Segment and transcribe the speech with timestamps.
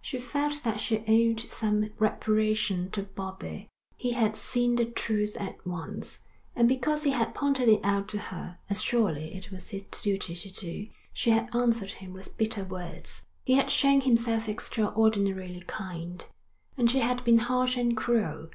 [0.00, 5.64] She felt that she owed some reparation to Bobbie: he had seen the truth at
[5.64, 6.24] once,
[6.56, 10.34] and because he had pointed it out to her, as surely it was his duty
[10.34, 13.26] to do, she had answered him with bitter words.
[13.44, 16.24] He had shown himself extraordinarily kind,
[16.76, 18.48] and she had been harsh and cruel.